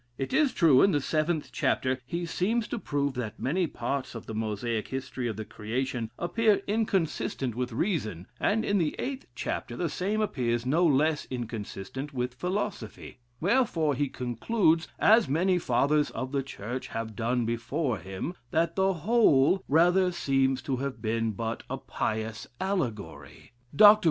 [0.17, 4.25] It is true, in the seventh chapter he seems to prove that many parts of
[4.25, 9.77] the Mosaic history of the creation appear inconsistent with reason, and in the eighth chapter
[9.77, 16.31] the same appears no less inconsistent with philosophy; wherefore he concludes (as many fathers of
[16.31, 21.61] the Church have done before him) that the whole rather seems to have been but
[21.69, 23.99] a pious allegory." Dr.